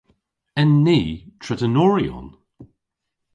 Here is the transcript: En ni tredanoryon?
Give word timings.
En 0.61 0.69
ni 0.85 0.99
tredanoryon? 1.43 2.27